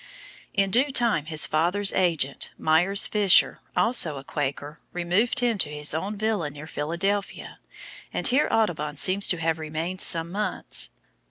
In 0.55 0.71
due 0.71 0.89
time 0.89 1.27
his 1.27 1.45
father's 1.45 1.93
agent, 1.93 2.49
Miers 2.57 3.05
Fisher, 3.05 3.59
also 3.77 4.17
a 4.17 4.23
Quaker, 4.23 4.79
removed 4.93 5.41
him 5.41 5.59
to 5.59 5.69
his 5.69 5.93
own 5.93 6.17
villa 6.17 6.49
near 6.49 6.65
Philadelphia, 6.65 7.59
and 8.11 8.25
here 8.27 8.47
Audubon 8.49 8.95
seems 8.95 9.27
to 9.27 9.37
have 9.37 9.59
remained 9.59 10.01
some 10.01 10.31
months. 10.31 10.89